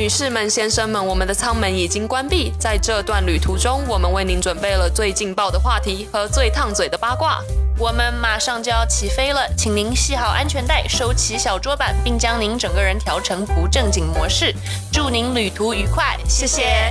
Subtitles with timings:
[0.00, 2.54] 女士们、先生们，我们的舱门已经关闭。
[2.58, 7.42] 在这段旅途中，我们为您准备了最劲爆的话题和最烫嘴的八卦。
[7.76, 14.54] 我们马上就要起飞了，请您系好安全带，收起小桌板，并将您整个人调成不正经模式。
[14.90, 16.90] 祝您旅途愉快，谢谢。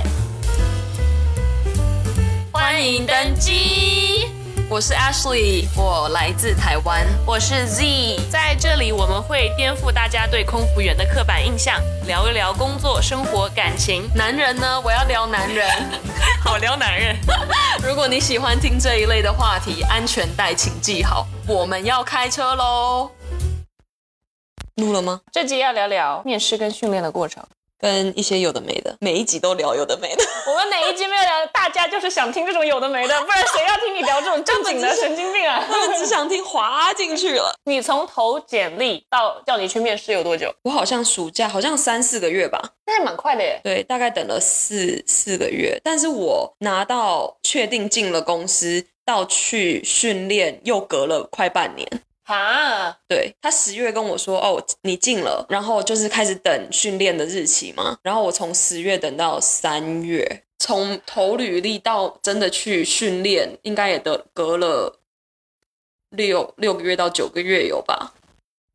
[2.52, 4.19] 欢迎登机，
[4.70, 7.04] 我是 Ashley，我来自台湾。
[7.26, 14.08] 我是 Z，在这里我们会颠覆大家对空服员的刻板印象，聊一聊工作、生活、感情。
[14.14, 14.80] 男人呢？
[14.80, 15.68] 我要聊男人。
[16.40, 17.16] 好聊男人。
[17.82, 23.10] 如果你喜欢听这一类的话题，安全带请系好，我们要开车喽。
[24.76, 25.20] 录了吗？
[25.32, 27.44] 这集要聊聊面试跟训练的过程。
[27.80, 30.24] 跟一些有的没的，每一集都聊有的没的。
[30.46, 31.46] 我们哪一集没有聊？
[31.52, 34.94] 大家就是想听这种有的没的， 不然谁要听你聊这种正经的？
[34.94, 35.64] 神经病啊！
[35.68, 37.54] 他们只想听滑进去了。
[37.64, 40.52] 你从投简历到叫你去面试有多久？
[40.62, 43.60] 我好像暑假好像三四个月吧，那还蛮快的耶。
[43.64, 45.80] 对，大概等了四四个月。
[45.82, 51.88] 但是我拿到确定进了公司，到去训练又隔了快半年。
[52.36, 57.98] 啊，对他十月跟我说，哦，你进了，然后就是开始等训练的日期嘛。
[58.02, 65.00] 然后我从十月等到三月，从投履历到真的去训练，应该也得隔了
[66.10, 68.14] 六六个月到九个月有吧？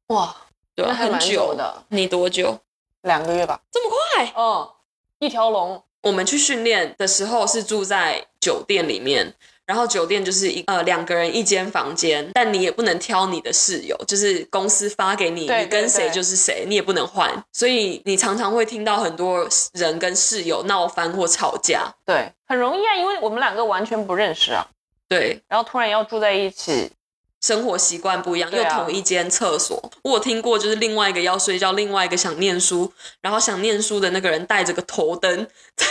[0.08, 0.36] 哇，
[0.76, 2.60] 对很久的，你多久？
[3.02, 3.62] 两个月吧。
[3.72, 4.34] 这么快？
[4.36, 4.74] 哦，
[5.20, 5.82] 一条龙。
[6.02, 9.34] 我们去训练的时候是住在酒店里面，
[9.66, 21.92] 然后酒店就是一呃两个人一间房间，但你也不能挑你的室友，就是公司发给你，你跟谁就是谁，你也不能换，所以你常常会听到很多人跟室友闹翻或吵架。
[22.06, 24.66] 对，很容易啊，因为我们两个完全不认识啊，
[25.10, 26.92] 对，然后突然要住在一起，
[27.46, 29.80] 生活习惯不一样，又同一间厕所。
[30.02, 35.86] 我有听过，就是另外一个要睡觉，另外一个想念书，然后想念书的那个人带着个头灯在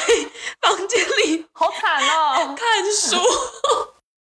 [0.60, 2.52] 房间里好惨哦。
[2.58, 3.16] 看书。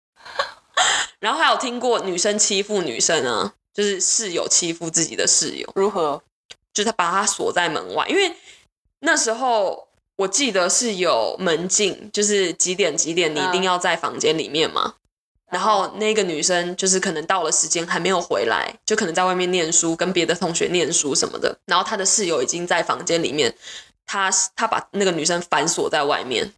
[1.20, 6.22] 然后还有听过女生欺负女生啊，就是室友欺负自己的室友，如何？
[6.72, 8.34] 就是他把他锁在门外，因为
[9.00, 9.86] 那时候
[10.16, 14.94] 我记得是有门禁，就是几点几点你一定要在房间里面嘛。
[15.50, 21.56] 然后那个女生就是可能到了时间还没有回来，就可能在外面念书，跟别的同学念书什么的。
[21.66, 23.54] 然后她的室友已经在房间里面，
[24.06, 26.52] 她她把那个女生反锁在外面，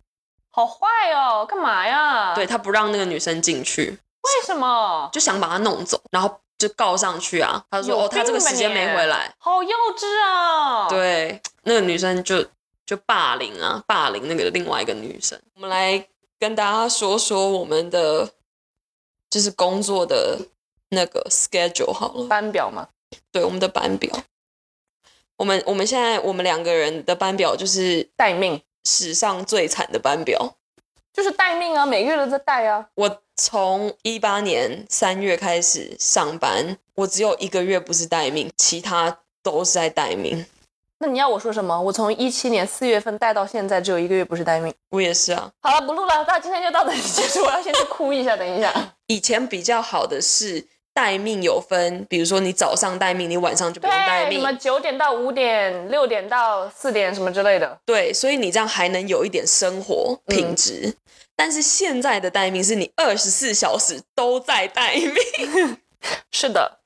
[0.51, 2.35] 好坏哦，干嘛呀？
[2.35, 3.99] 对，她不让那个女生进去。
[4.23, 5.09] 为什么？
[5.13, 7.65] 就想把她弄走，然后就告上去啊。
[7.71, 9.33] 他说：“哦，他这个时间没回来。
[9.39, 12.45] 好幼稚啊！”，对，那个女生就
[12.85, 15.41] 就霸凌啊，霸凌那个另外一个女生。
[15.55, 16.07] 我们来
[16.39, 18.29] 跟大家说说我们的
[19.31, 20.39] 就是工作的
[20.91, 22.89] 那个 schedule 好了，班表嘛，
[23.33, 24.13] 对，我们的班表。
[25.37, 30.57] 我们我们现在我们两个人的班表就是待命史上最惨的班表。
[31.13, 32.87] 就是待命啊，每个月都在待啊。
[32.95, 40.47] 我从一八年三月开始上班，我只有一个月不是待命，其他都是在待命。
[40.99, 41.81] 那你要我说什么？
[41.81, 44.73] 我从一七年四月份待到现在，只有一个月不是待命。
[44.91, 45.51] 我也是啊。
[45.63, 47.43] 好了，不录了，那今天就到这里结束。
[47.43, 48.73] 我要先去哭一下，等一下。
[49.11, 54.59] 以前比较好的是待命有分，比如说你早上待命，你晚上就不用待命，什么命。
[54.61, 57.77] 九点到五点，六点到四点什么之类的。
[57.85, 60.95] 对，所以你这样还能有一点生活品质。
[61.35, 65.77] 但是现在的待命是你二十四小时都在待命，
[66.31, 66.79] 是的，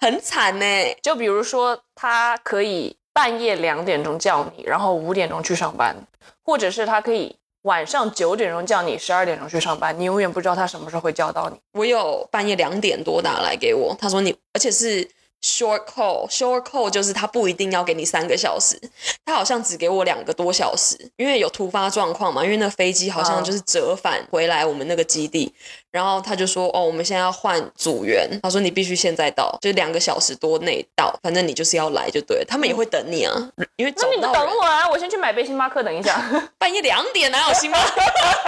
[0.00, 0.64] 很惨呢。
[1.02, 5.96] 就比如说，他可以半夜两点钟叫你，然后五点钟去上班，
[6.44, 11.56] 或者是他可以晚上九点钟叫你，十二点钟去上班，你永远不知道他什么时候会叫到你。
[11.72, 15.08] 我有半夜两点多打来给我，他说你，而且是
[15.42, 18.80] short call，short call 就是他不一定要给你三个小时，
[19.24, 25.52] 他好像只给我两个多小时，因为有突发状况嘛，因为那飞机好像就是折返回来我们那个基地，
[25.90, 36.12] 然后他就说哦，我们现在要换组员，他说你必须现在到，就两个小时多内到，反正你就是要来就对了，他们也会等你啊，因为找那你等我啊，我先去买杯星巴克，等一下。
[36.56, 38.00] 半夜两点哪有星巴克？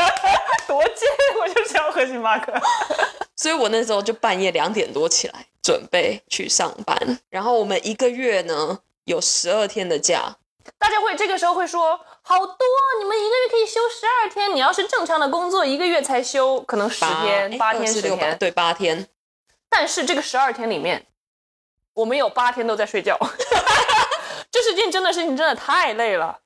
[0.68, 1.08] 多贱，
[1.40, 2.52] 我就是要喝星巴克。
[3.36, 10.36] 所以我那时候就半夜两点多起来准备去上班，然后我们一个月呢有十二天的假，
[10.78, 12.56] 大家会这个时候会说，好多，
[13.00, 18.36] 你们一个月可以休十二天，你要是正常的工作，一个月才休可能十天、诶八天、十六天。
[18.36, 19.08] 对八天，
[19.70, 21.06] 但是这个十二天里面，
[21.94, 23.18] 我们有八天都在睡觉。
[24.52, 26.38] 这是件真的事情，真的太累了。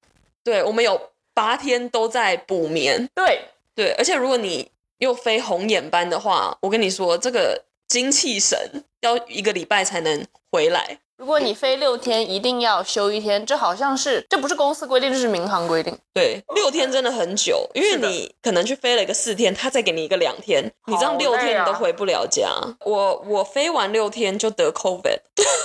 [0.45, 11.01] 对我们有八天都在补眠，对，对，而且如果你又飞红眼班的话，我跟你说，这个精气神要一个礼拜才能回来。
[11.17, 15.99] 如果你飞六天，一定要休一天，这好像是这不是公司规定，这是民航规定。
[16.15, 22.49] 对，六天真的很久，因为你可能去飞了一个四天，他再给你一个两天，你这样好六天你都回不了家。
[22.85, 25.19] 我我飞完六天就得 COVID，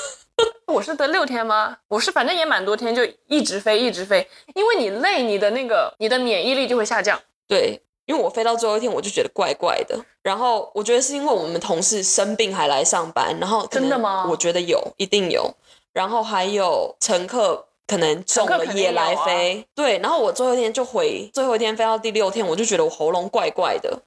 [0.74, 1.78] 我是得六天吗？
[1.90, 7.22] 我是反正也蛮多天，就一直飞一直飞，因为你累，你的那个你的免疫力就会下降。
[7.48, 15.54] 对，因为我飞到最后一天我就觉得怪怪的，然后我觉得是因为我们同事生病还来上班，然后真的吗我觉得有，一定有，
[15.94, 17.68] 然后还有乘客。
[17.86, 24.02] 可能中了也来飞，对，然后我最后一天就回，最后一天飞到第六天，我就觉得我喉咙怪怪的，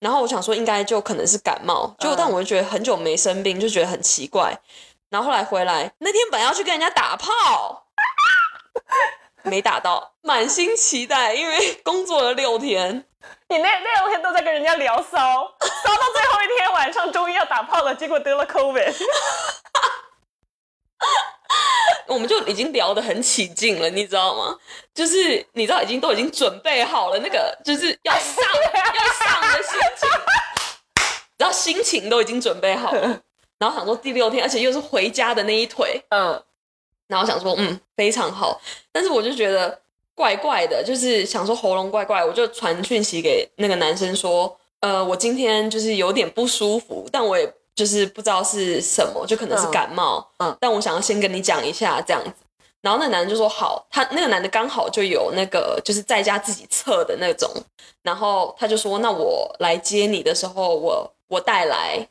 [0.00, 4.56] 然后我想说应该就可能是感冒，结果嗯但我就觉得很久没生病，就觉得很奇怪，
[5.08, 7.86] 然后后来回来那天本来要去跟人家打炮，
[9.42, 13.04] 没打到，满心期待，因为工作了六天，
[13.48, 18.94] 你那那两天都在跟人家聊骚，骚到最后一天晚上终于要打炮了，结果得了 COVID。
[22.06, 24.56] 我们就已经聊得很起劲了，你知道吗？
[24.94, 28.44] 就是你知道已经都已经准备好了，那个就是要上
[28.74, 30.08] 要上的心情，
[31.38, 33.20] 然后心情都已经准备好了，
[33.58, 36.42] 然后想说第六天，而且又是回家的那一腿，嗯，
[37.12, 38.58] 然后想说嗯非常好，
[38.90, 39.78] 但是我就觉得
[40.14, 52.32] 怪怪的，就是想说喉咙怪怪，我就传讯息给那个男生说，呃，我今天就是有点不舒服，但我也就是不知道是什么，就可能是嗯感冒，嗯但我想要先跟你讲一下这样子。
[52.80, 57.48] 然后那男的就说好，他那个男的刚好就有那个就是在家自己测的那种，
[58.02, 62.08] 然后他就说那我来接你的时候，我我带来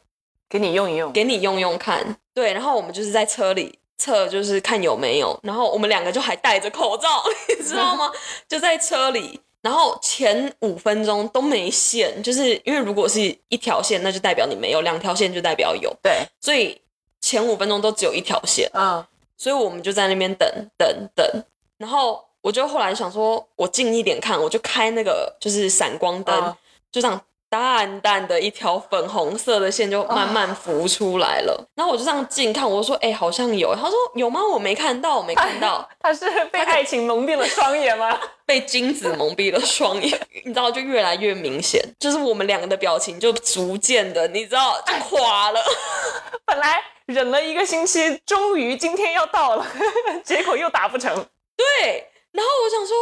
[0.48, 1.12] 给你用一用。
[1.12, 2.16] 给你用用看。
[2.34, 5.40] 对，然后我们就是在车里测，就是看有没有。
[5.44, 8.12] 然后我们两个就还戴着口罩， 你知道吗？
[8.48, 13.20] 就在车里，然后前五分钟都没线，就是因为如果是
[13.50, 16.82] 一条线，那就代表你没有；两条线就代表有，对，所以
[17.22, 18.68] 前五分钟都只有一条线。
[18.74, 19.06] 嗯，
[19.38, 21.44] 所以我们就在那边等等等，
[21.78, 26.56] 然后我就后来想说，我近一点看，我就开那个就是闪光灯，嗯
[26.92, 27.22] 就这样
[27.52, 31.68] 淡淡的一条粉红色的线就慢慢浮出来了。
[31.76, 34.40] 然后我就这样近看，我就说：“哎、好像有。”他说：“有吗？
[34.42, 35.86] 我没看到，我没看到。
[36.00, 38.18] 他是被爱情蒙蔽了双眼吗？
[38.48, 45.62] 被金子蒙蔽了双眼，你知道，就越来越明显，就是我们两个的表情就逐渐的，你知道，就垮了。
[46.46, 49.68] 本来忍了一个星期，终于今天要到了，
[50.24, 51.14] 结果又打不成。
[51.58, 52.96] 对，然后我想说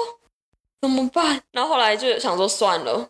[0.81, 1.41] 怎么办？
[1.51, 3.09] 然后后来就想说算了，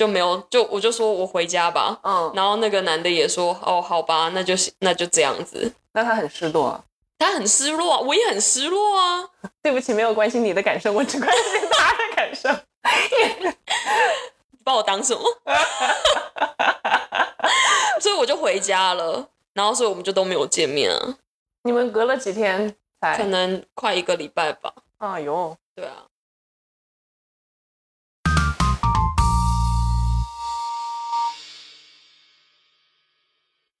[0.00, 1.98] 就没有，就我就说我回家吧。
[2.02, 5.70] 嗯，然后那个男的也说哦，好吧，那就那就这样子。
[5.92, 6.82] 那他很失落。
[7.18, 9.28] 他很失落啊，我也很失落啊。
[9.62, 12.48] 对不起，没有关心你的感受，我只关心他的感受。
[14.52, 15.22] 你把我当什么？
[18.00, 21.18] 所以我就回家了，然后所以我们就都没有见面啊，
[21.64, 22.74] 你们隔了几天
[23.18, 23.24] 可？
[23.24, 24.72] 能快一个礼拜吧。
[24.96, 26.06] 哎呦，对啊，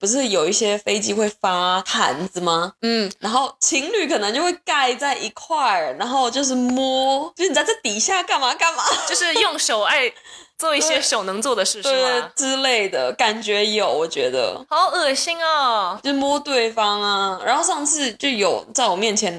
[0.00, 2.72] 不是有一些飞机会发毯子吗？
[2.80, 10.10] 嗯，然后情侣可能就会盖在一块儿，然后就是摸，就是你在这底下干嘛干嘛， 就是用手爱
[10.56, 12.32] 做一些手能做的事， 是吗？
[12.34, 16.00] 之类的感觉有，我觉得好恶心哦！
[16.02, 17.38] 就摸对方啊。
[17.44, 19.32] 然后上次就有在我面前，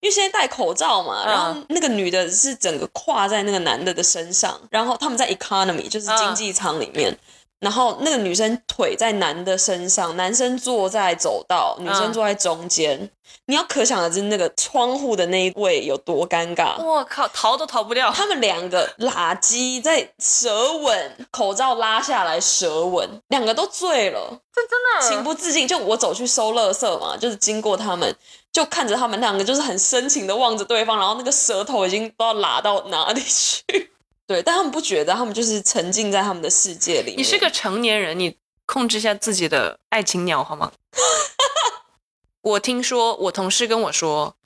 [0.00, 7.16] 因为现在戴口罩嘛，然后那个女的是整个跨在那个男的的身上，然后他们在 economy 就是经济舱里面。
[7.60, 13.10] 然后那个女生腿在男的身上，男生坐在走道，女生坐在中间。
[13.46, 16.82] 你要可想而知那个窗户的那一位有多尴尬。
[16.82, 18.10] 我靠，逃都逃不掉。
[18.12, 25.66] 他们两个拉鸡在舌吻，口罩拉下来舌吻，两个都醉了，这真的情不自禁。
[25.66, 28.14] 就我走去收垃圾嘛，就是经过他们，
[28.52, 33.90] 就看着他们两个就是很深情的望着对方，然后那个舌头已经不知道拉到哪里去。
[34.28, 37.14] 对，但他们不觉得，他们就是沉浸在他们的世界里。
[37.16, 40.70] 你是个成年人，你控制一下自己的爱情鸟好吗？
[42.42, 44.36] 我听说我同事跟我说，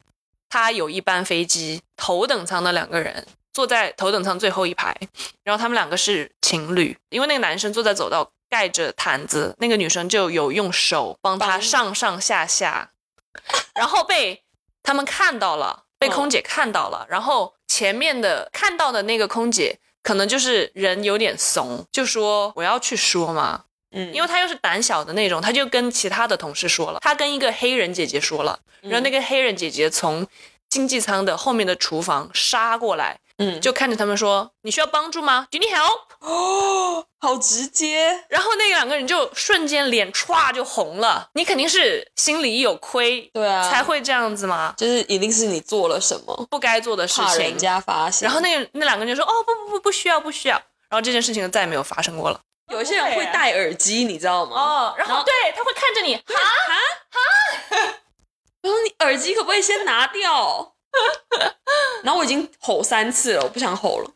[0.49, 4.97] 他有一班飞机头等舱的两个人坐在头等舱最后一排，
[5.43, 12.93] 然后他们两个是情侣，因为那个男生坐在走道盖着毯子，那个女生就有用手帮他上上下下，
[13.75, 14.45] 然后被
[14.85, 30.27] 他们看到了，被空姐看到了，然后前面的看到的那个空姐可能就是人有点怂，就说我要去说嘛，嗯，因为她又是胆小的那种，她就跟其他的同事说了，她跟一个黑人姐姐说了，然后那个黑人姐姐从
[30.69, 41.29] 经济舱的后面的厨房杀过来，嗯，就看着他们说：“你需要帮助吗？Do you need help？” 哦， 好直接，然后那两个人就瞬间脸歘就红了。
[41.35, 47.59] 你肯定是心里有亏，对啊，才会这样子嘛，就是一定是你做了什么，不该做的事怕人情。
[47.59, 48.27] 家发现。
[48.27, 50.57] 然后那那两个人就说：“哦，不不不，不需要，不需要。”
[50.89, 52.41] 然后这件事情就再也没有发生过了。
[52.71, 54.57] 有一些人会戴耳机，你知道吗？
[54.57, 56.75] 哦，然后对他会看着你，哈，哈
[57.11, 57.99] 哈。
[58.63, 60.72] 然后你耳机可不可以先拿掉？
[62.03, 64.11] 然后我已经吼三次了，我不想吼了。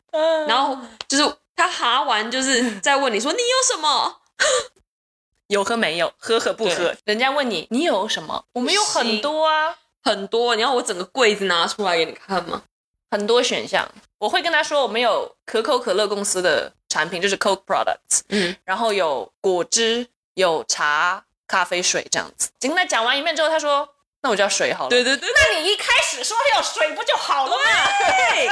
[0.47, 0.77] 然后
[1.09, 4.17] 就是他哈完，就是在问你说你有什么？
[5.49, 6.95] 有和没有，喝和不喝。
[7.05, 12.63] 人家问你你有什么，我们有很多啊，很多，你要我整个柜子拿出来给你看吗？
[13.11, 13.89] 很多选项。
[14.19, 22.51] 我会跟他说，我们有可口可乐公司的产品，就是 Coke products，嗯，然后有果汁、有茶、咖啡、水这样子。
[22.59, 23.89] 跟他讲完一遍之后，他说
[24.27, 27.63] ：“那我就要水好了。”对对对那你一开始说要水不就好了吗？
[28.05, 28.51] 对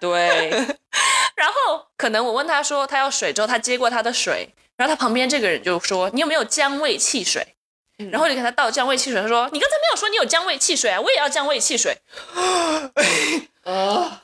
[0.50, 0.50] 对，
[1.36, 7.54] 然后可能我问他说他要水之后，他接过他的水，然后他旁边这个人就说：“你有没有姜味汽水？”
[7.98, 11.96] 嗯然后我就给他倒姜味汽水，他说：“你刚才没有说你有姜味汽水啊，我也要姜味汽水。
[13.62, 14.22] 啊，”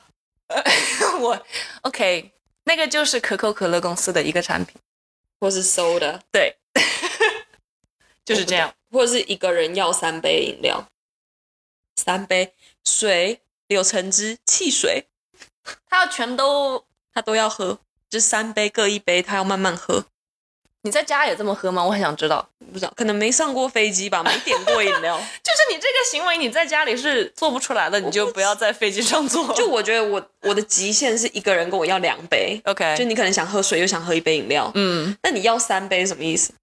[1.21, 1.45] 我
[1.83, 2.31] OK，
[2.65, 4.75] 那个就是可口可乐公司的一个产品，
[5.39, 6.57] 或是 soda，对，
[8.29, 8.73] 就是这样。
[8.91, 10.87] 或者是一个人要三杯饮料，
[11.95, 15.05] 三杯水、柳橙汁、汽水，
[15.87, 17.77] 他要全都，他都要喝，
[18.09, 20.05] 就三杯各一杯，他要慢慢喝。
[20.81, 21.83] 你在家也这么喝吗？
[21.83, 22.49] 我很想知道。
[22.71, 25.17] 不知道，可能没上过飞机吧，没点过饮料。
[25.43, 29.53] 就是你这个行为，你在家里是做不出来的，你就不要在飞机上做。
[29.53, 36.53] 就我觉得我我的极限是一个人跟我要两杯，OK，就你可能想喝水又想喝一杯饮料，嗯，那你要三杯什么意思？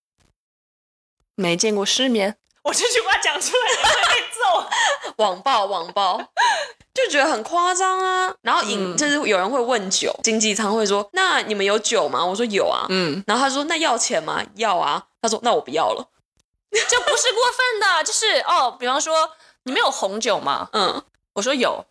[1.36, 2.36] 没见过世面。
[2.64, 5.14] 我这句话讲出来也会被揍。
[5.22, 6.20] 网暴网暴，
[6.92, 8.34] 就觉得很夸张啊。
[8.42, 12.86] 然后饮、嗯就是有人会问酒，经济舱会说：“那你们有酒吗？”我说有啊。
[12.88, 15.04] 嗯，然后他说：“那要钱吗？”要啊。
[15.22, 16.08] 他说：“那我不要了。
[16.72, 19.30] 就不是过分的，就是哦，比方说
[19.62, 21.02] 你们有红酒吗？”嗯，
[21.34, 21.86] 我说有，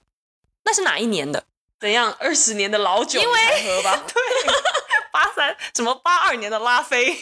[0.66, 1.46] 那是哪一年的？
[1.80, 2.14] 怎样？
[2.20, 4.04] 二十年的老酒因为你才喝吧？
[5.12, 7.18] 八三什么八二年的拉菲？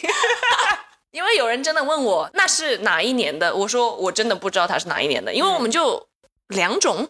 [1.14, 6.04] 因为有人真的问我那是哪一年的，我说我真的不知道它是哪一年的，因为我们就
[6.48, 7.08] 两种，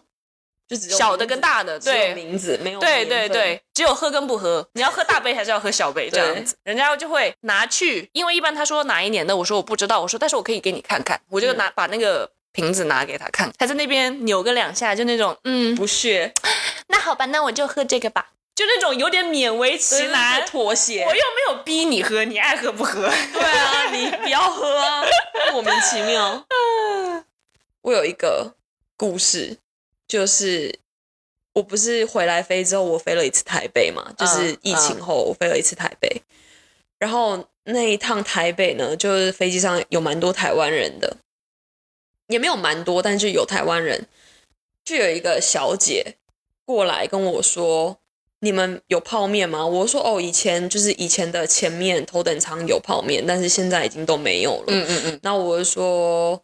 [0.69, 2.13] 就只有小的跟大的，对。
[2.13, 16.31] 名字没有对，对对，只有喝跟不喝， 你要喝大杯还是要喝小杯这样子，人家就会拿去，因为一般他说哪一年的，我说我不知道，我说但是我可以给你看看，我就拿、把那个瓶子拿给他看，他在那边扭个两下，就那种嗯，不屑，
[16.89, 21.09] 那好吧，那我就喝这个吧，就那种有点勉为其对难，对妥协我。
[21.09, 23.01] 又没有逼你喝，你爱喝不喝。
[23.33, 25.03] 对啊，你不要喝啊，
[25.51, 26.47] 莫名其妙。
[27.83, 28.55] 我有一个
[28.95, 29.57] 故事，
[30.07, 30.79] 就是
[31.51, 36.21] 我不是回来飞之后，我飞了一次台北嘛，就是疫情后我飞了一次台北，
[36.97, 41.17] 然后那一趟台北呢，就是飞机上有蛮多台湾人的，
[42.27, 44.07] 也没有蛮多，但是就有台湾人，
[44.85, 46.15] 就有一个小姐
[46.63, 47.99] 过来跟我说。
[48.45, 49.65] 你们有泡面吗？
[49.65, 54.65] 我说哦，以前就是以前的前面头等舱有泡面，但是现在已经都没有了。
[54.67, 56.39] 嗯嗯嗯，那我就说，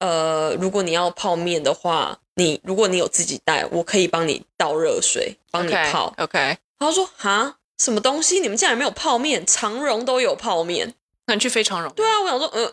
[0.00, 6.12] 呃，如果你要泡面的话，你如果你有自己带，我可以帮你倒热水，帮你泡。
[6.18, 8.40] OK，他说哈，什么东西？
[8.40, 9.46] 你们竟然没有泡面？
[9.46, 10.94] 长荣都有泡面。
[11.26, 11.92] 那你去飞长荣？
[11.94, 12.72] 对啊，我想说，呃，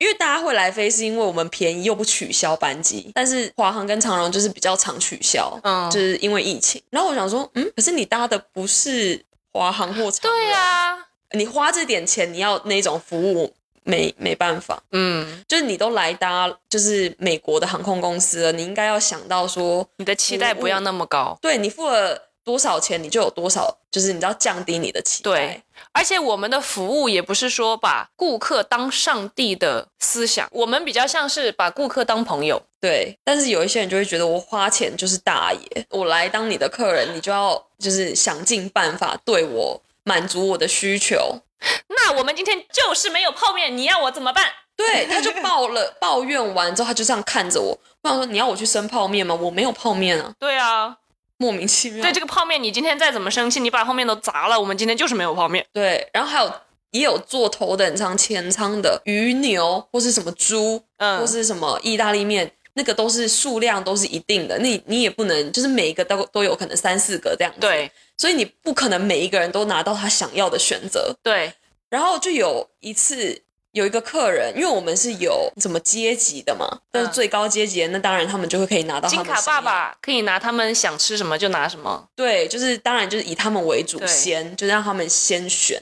[0.00, 6.82] 因为大家会来飞是因为我们便宜又不取消班机，但是华航跟长荣就是比较常取消，嗯就是因为疫情。
[6.88, 10.96] 然后我想说，嗯，可是你搭的不是华航或长荣，对啊，
[11.32, 13.52] 你花这点钱，你要那种服务，
[13.82, 14.82] 没没办法。
[14.92, 21.38] 嗯，就是你都来搭就是美国的航空公司了，你应该要想到说，你的期待不要那么高。
[21.42, 25.30] 对你付了多少钱，你就有多少，就是你知道降低你的期待。
[25.30, 32.62] 对，而且我们的服务也不是说把顾客当上帝的思想，我们比较像是把顾客当朋友。
[32.80, 41.40] 对，但是有一些人就会觉得我花钱就是大爷，我来当你的客人，你就要就是想尽办法对我满足我的需求。
[41.88, 44.46] 那我们今天就是没有泡面，你要我怎么办？
[44.74, 47.78] 对，他就抱了抱怨完之后，他就这样看着我。
[48.00, 49.34] 我想说，你要我去生泡面吗？
[49.34, 50.96] 我没有泡面啊，对啊，
[51.40, 52.02] 莫名其妙。
[52.02, 55.64] 对这个泡面，你今天再怎么生气，你把后面都砸了，我们今天就是没有泡面。
[55.72, 56.52] 对，然后还有
[56.90, 71.14] 也有坐头等舱、前舱的鱼牛或是什么猪，嗯或是什么意大利面，那个都是数量都是一定的，那你也不能就是每一个都都有可能三四个这样子，，对所以你不可能每一个人都拿到他想要的选择。
[71.22, 71.50] 对，
[71.88, 73.40] 然后就有一次
[73.72, 82.04] 有一个客人，因为我们是有什么阶级的嘛，但是最高阶级的，那当然他们就会可以拿到他金卡爸爸可以拿他们想吃什么就拿什么。
[82.16, 85.80] 对，就是当然就是以他们为主先，就让他们先选。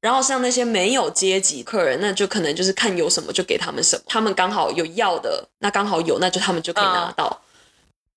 [0.00, 7.40] 然后像那些没有阶级客人，那就可能就是看有什么就给他们什么，他们刚好有要的，那刚好有，那就他们就可以拿到。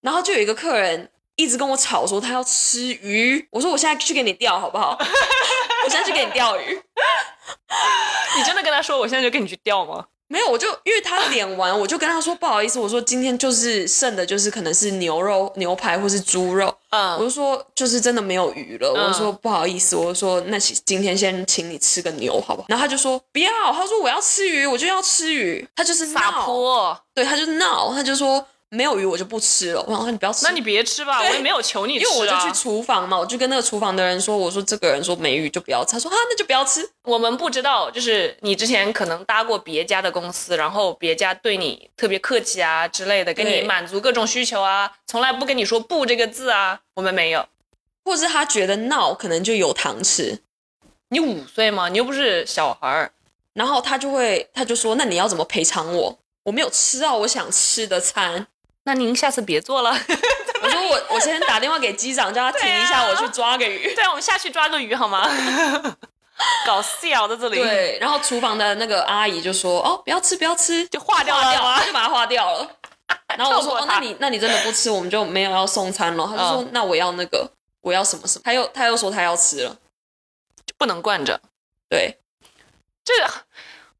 [0.01, 4.97] 然后就有一个客人一直跟我吵说他要吃鱼，我说我现在去给你钓好不好？
[5.83, 6.81] 我现在去给你钓鱼。
[8.37, 10.05] 你真的跟他说我现在就跟你去钓吗？
[10.27, 22.67] 没有，我就因为他点完，我就跟他说不好意思，我说今天就是剩的，就是可能是牛肉、牛排或是猪肉，嗯我嗯，就说就是真的没有鱼了，嗯我就说不好意思，我就说那请今天先请你吃个牛好不好？
[22.69, 26.97] 然后他就说不要，他说我要吃鱼，我就要吃鱼，他就是撒闹，泼。
[27.13, 29.83] 对，他就是闹，他就说没有鱼我就不吃了。
[29.83, 32.09] 我想说你不要吃，那你别吃吧，我也没有求你吃、啊。
[32.09, 46.79] 因为我就去厨房嘛，我就跟那个厨房的人说，我说这个人说没鱼就不要吃，他说啊那就不要吃，我们不知道，就是你之前可能搭过别家的公司，然后别家对你特别客气啊之类的，给你满足各种需求啊，从来不跟你说不这个字啊。
[46.95, 47.45] 我们没有。
[48.03, 50.39] 或是他觉得闹可能就有糖吃，
[51.09, 51.87] 你五岁吗？
[51.89, 53.11] 你又不是小孩儿。
[53.53, 56.17] 然后他就会他就说那你要怎么赔偿我？
[56.43, 58.47] 我没有吃到我想吃的餐。
[58.83, 59.91] 那您下次别做了。
[60.61, 63.93] 我说我我先打电话给机长，叫他停一下，啊我去抓个鱼。
[63.95, 65.27] 对啊，我们下去抓个鱼好吗？
[66.65, 71.83] 搞笑在这里，，对，然后厨房的那个阿姨就说：“哦，不要吃，不要吃，就化掉了吗？
[71.85, 72.67] 就把它化掉了。”
[73.37, 77.47] 然后我说： “哦，那你那你真的不吃，我们就没有要送餐了。”他就说：“那我要那个，
[77.81, 79.77] 我要什么什么。”他又他又说他要吃了，
[80.65, 81.39] 就不能惯着，
[81.87, 82.17] 对，
[83.05, 83.13] 这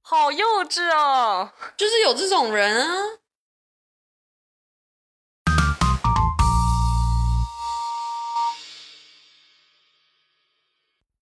[0.01, 1.51] 好幼稚哦。
[1.77, 2.95] 就是有这种人啊。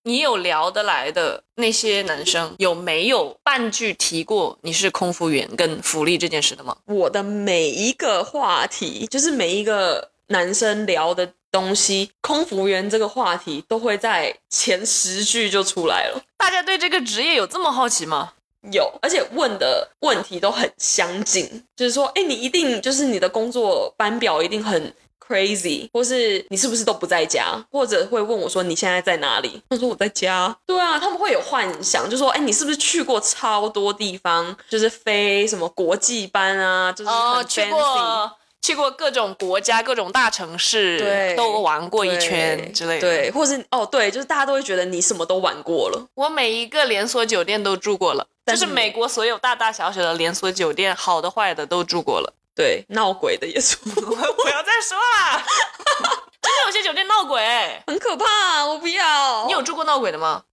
[0.04, 6.76] 你有聊得来的那些男生，有没有半句提过你是空服员跟福利这件事的吗？
[6.86, 16.22] 我的每一个话题，就是每一个男生聊的东西，空服员这个话题都会在前十句就出来了。
[16.38, 18.32] 大家对这个职业有这么好奇吗？
[18.72, 24.94] 有，而且问的问题都很相近，就是说，哎，你一定就是你的工作班表一定很
[25.30, 29.62] crazy，或是你是不是都不在家，或者会问我说你现在在哪里？
[29.68, 30.56] 我说我在家。
[30.66, 37.10] 对啊，他们会有幻想，就说，哎，你是不是去过超多地方，就是飞什么国际班啊，就是
[37.46, 37.70] 去。
[37.70, 43.00] 过去过各种国家、各种大城市，对都玩过一圈之类的。
[43.00, 52.34] 对，或是哦，对，就是大家都会觉得你什么都玩过了，我每一个连锁酒店都住过了，就是美国所有大大小小的连锁酒店，好的坏的都住过了。
[52.54, 55.42] 对，闹鬼的也是， 不要再说啦，
[56.42, 57.40] 真的有些酒店闹鬼。
[57.86, 59.46] 很可怕，我不要。
[59.46, 60.44] 你有住过闹鬼的吗？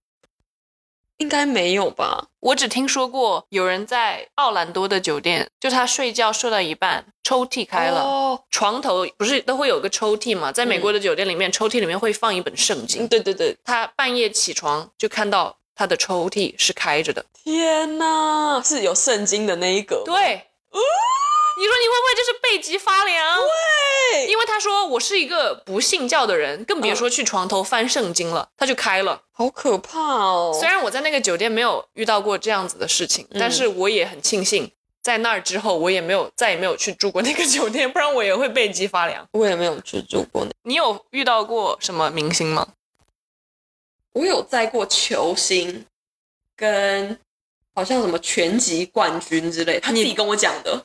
[1.18, 2.28] 应该没有吧？
[2.38, 10.52] 我只听说过有人在奥兰多的酒店，就他睡觉睡到一半，抽屉开了，哦床头不是都会有个抽屉嘛？
[10.52, 13.02] 在美国的酒店里面，抽屉里面会放一本圣经。
[13.04, 17.26] 嗯，对对对，他半夜起床就看到他的抽屉是开着的。
[17.34, 20.46] 天哪，是有圣经的那一个吗，对，
[21.58, 23.36] 你说你会不会就是背脊发凉？
[24.12, 29.22] 对，因为他说我是一个不信教的人，更别说去床头翻圣经了，他就开了。
[29.32, 30.56] 好可怕哦。
[30.58, 34.70] 虽然我在那个酒店没有遇到过这样子的事情，但是我也很庆幸，
[35.02, 39.26] 在那儿之后我也没有再也没有去住过那个酒店，不然我也会背脊发凉。
[39.32, 42.68] 我也没有去住过那，你有遇到过什么明星吗？
[44.12, 45.84] 我有在过球星，
[46.56, 47.18] 跟
[47.74, 50.84] 好像什么拳击冠军之类，他自己跟我讲的。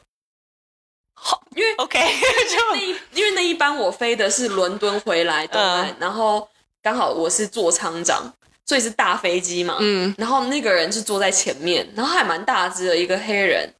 [1.26, 6.46] 好，因为 OK，就那一因为那一班我飞的是伦敦回来东岸，嗯然后
[6.82, 8.22] 刚好我是座舱长，
[8.66, 9.78] 所以是大飞机嘛。
[9.80, 13.74] 嗯然后那个人是坐在前面，然后还蛮大只的一个黑人。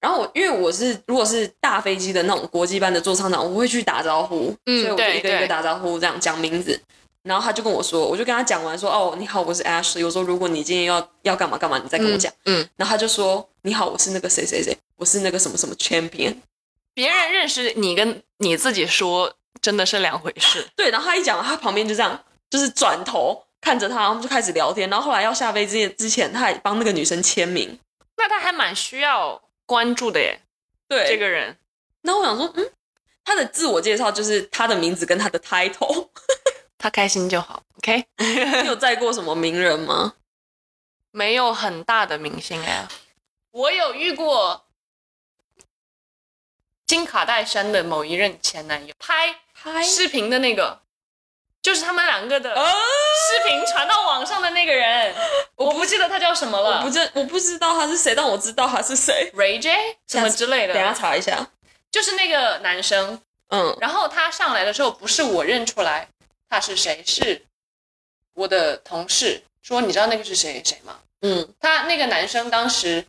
[0.00, 6.80] 然后我因为我是如果是大飞机的那种国际班的座舱长，我会去打招呼，嗯所以我就一个一个打招呼，这样讲名字。
[7.24, 10.04] 然后他就跟我说，我就跟他讲完说，哦，你好，我是 Ashley。
[10.04, 12.32] 我说如果你今天要要干嘛干嘛，你再跟我讲。
[12.44, 16.36] 嗯，然后他就说，你好，我是那个谁谁谁，我是那个什么什么 champion。
[16.96, 19.30] 别人认识你跟你自己说
[19.60, 20.66] 真的是两回事。
[20.74, 24.88] 对，然后他一讲，他旁边就这样，就是转头看着他，然后就开始聊天。
[24.88, 27.78] 然后后来要下飞机之前，他还帮那个女生签名。
[28.16, 30.40] 那他还蛮需要关注的耶，
[30.88, 31.54] 对，这个人。
[32.00, 32.72] 然后我想说，嗯，
[33.22, 36.08] 他的自我介绍就是他的名字跟他的 title。
[36.78, 38.06] 他开心就好，OK？
[38.62, 40.14] 你有载过什么名人吗？
[41.10, 42.86] 没有很大的明星哎，
[43.50, 44.65] 我有遇过
[46.86, 49.82] 金卡戴珊的某一任前男友，拍拍？
[49.82, 50.80] 视频的那个，
[51.60, 55.14] 就是他们两个的啊视频传到网上的那个人，
[55.56, 56.78] 我不记得他叫什么了。
[56.78, 59.32] 我不知我不知道他是谁，但我知道他是谁。
[59.34, 60.74] ，Ray J 什么之类的。
[60.74, 61.46] 等下，查一下。
[61.90, 63.20] 就是那个男生。
[63.48, 66.08] 嗯，然后他上来的时候，不是我认出来
[66.48, 67.40] 他是谁，是
[68.34, 69.40] 我的同事。
[69.62, 70.98] 说，你知道那个是谁谁吗？
[71.22, 73.04] 嗯，他那个男生当时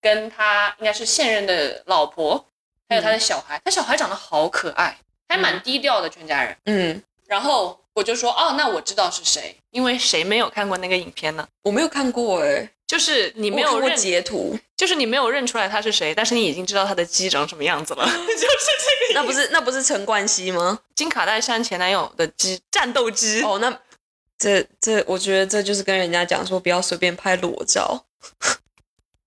[0.00, 2.44] 跟他应该是现任的老婆，
[2.88, 4.96] 还有他的小孩，他小孩长得好可爱，
[5.28, 6.56] 还蛮低调的，全家人。
[6.64, 11.46] 嗯，然后我就说，哦，那我知道是谁，因为谁没有看过那个影片呢？
[11.62, 19.20] 我没有看过哎、就是你没有认，截图，就是你没有认出来他是谁，但是你已经知道他的鸡长什么样子了， 就是这个。
[19.20, 20.78] 那不是那不是陈冠希吗？
[20.94, 23.42] 金卡戴珊前男友的鸡，战斗鸡。
[23.42, 23.78] 哦，那
[24.38, 28.06] 这这，我觉得这就是跟人家讲说不要随便拍裸照。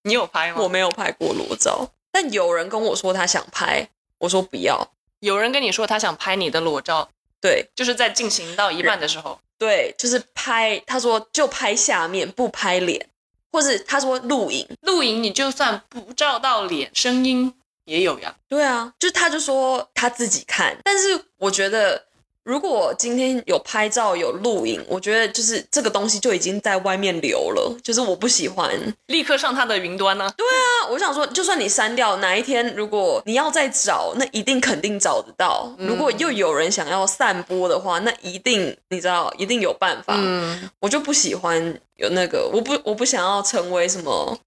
[0.03, 0.61] 你有拍吗？
[0.61, 4.91] 我没有拍过裸照，但有人跟我说他想拍，我说不要。
[5.19, 13.07] 有人跟你说他想拍你的裸照，对就是在进行到一半的时候，对，就是拍，他说就拍下面，不拍脸，
[13.51, 14.67] 或是他说录影。
[14.81, 17.53] 录影你就算不照到脸，声音
[17.85, 18.35] 也有呀。
[18.49, 22.07] 对啊，就他就说他自己看，但是我觉得
[22.43, 28.71] 如果今天有拍照有录影，我觉得就是这个东西就已经在外面流了，就是我不喜欢。
[29.07, 30.27] 立刻上他的云端呢？
[30.35, 35.71] 对啊我想说，就算你删掉，哪一天如果你要再找，那一定肯定找得到。
[35.77, 40.15] 如果又有人想要散播的话，那一定你知道，一定有办法。
[40.17, 44.37] 嗯，我就不喜欢有那个，我不我不想要成为什么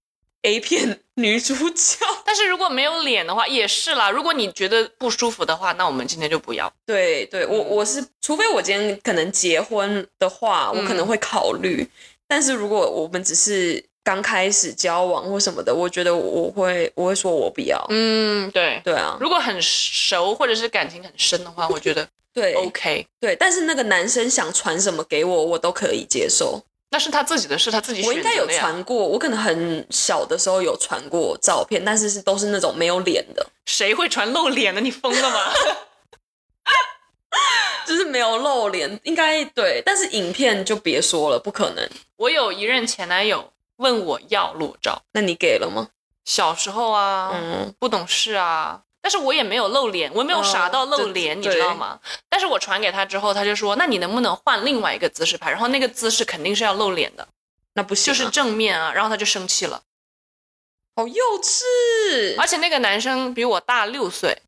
[0.45, 1.97] A 片女主角。
[2.25, 4.09] 但是如果没有脸的话，也是啦。
[4.09, 6.71] 如果你觉得不舒服的话，那我们今天就不要。
[6.85, 11.87] 对对，我我是，除非我今天可能结婚的话，我可能会考虑。
[12.27, 17.83] 但是如果我们只是刚开始交往或什么的，我觉得我会我会说我不要。
[17.89, 18.81] 嗯，对。
[18.83, 23.05] 对啊，如果很熟或者是感情很深的话，我觉得 对 OK。
[23.19, 26.61] 对，但是那个男生想传什么给我，我都可以接受。
[26.95, 28.47] 那是他自己的事，他自己选我应该有。
[28.47, 34.79] 传过，我可能很小的时候有传过照片，但是是都是那种没有脸的，谁会传露脸的？
[34.79, 35.53] 你疯了吗？
[37.85, 39.83] 就是没有露脸，应该对。
[39.85, 41.85] 但是影片就别说了，不可能。
[42.15, 45.89] 我有一任前男友问我要裸照，那你给了吗？
[46.23, 51.99] 小时候啊，嗯，不懂事啊，但是我也没有露脸，我没有傻到露脸，哦你知道吗？
[52.27, 55.51] 但是我传给他之后，他就说，那你能不能换另外一个姿势拍？
[55.51, 57.27] 然后那个姿势肯定是要露脸的，
[57.75, 58.91] 那不行、啊，就是正面啊。
[58.91, 59.83] 然后他就生气了，
[60.95, 62.33] 好幼稚。
[62.39, 64.41] 而且那个男生比我大六岁，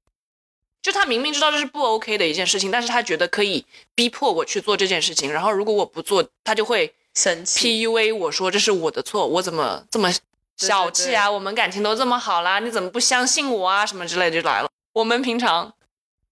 [0.82, 5.32] 就他明明知道这是不 OK 的一件事情，但是他觉得可以逼迫我去做这件事情。
[5.32, 10.12] 然后如果我不做，他就会生气，PUA 我说这是我的错，我怎么这么
[10.58, 11.30] 小气啊？
[11.30, 13.86] 我们感情都这么好啦，你怎么不相信我啊？
[13.86, 14.70] 什么之类就来了。
[14.94, 15.74] 我们平常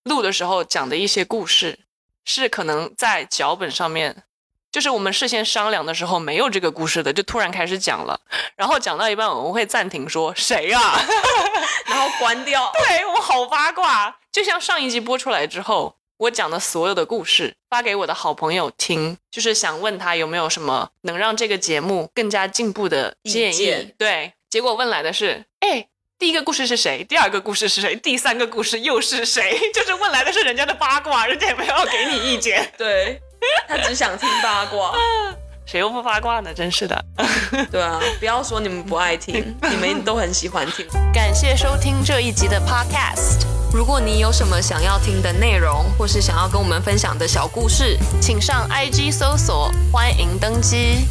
[0.03, 1.79] 录的时候讲的一些故事，
[2.25, 4.23] 是可能在脚本上面，
[4.71, 8.19] 就是我们事先商量的时候没有这个故事的，就突然开始讲了，
[8.55, 10.99] 然后讲到一半我们会暂停说谁啊？
[11.85, 12.71] 然后关掉。
[12.87, 23.93] 对我好八卦，就像上一集播出来之后，我讲的所有的故事发给我的好朋友听，就是想问他有没有什么能让这个节目更加进步的建议。
[23.97, 25.87] 对，结果问来的是，哎。
[26.17, 27.03] 第一个故事是谁？
[27.03, 27.93] 第二个故事是谁？
[27.97, 29.59] 第三个故事又是谁？
[29.75, 33.21] 就是问来的是人家的八卦，人家也没有要给你意见， 对，
[33.67, 34.95] 他只想听八卦。
[35.65, 36.53] 谁又不八卦呢？
[36.53, 37.05] 真是的。
[37.71, 40.85] 对啊，不要说你们不爱听， 你们都很喜欢听。
[41.13, 43.45] 感谢收听这一集的 Podcast。
[43.73, 51.07] 如果你有什么想要听的内容，或是想要跟我们分享的小故事，请上 IG 搜索“欢迎登机”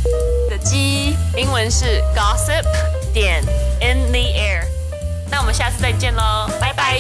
[0.49, 2.65] 的机，英文是 gossip
[3.13, 3.43] 点
[3.81, 4.65] in the air。
[5.31, 6.99] 那我们下次再见喽，拜拜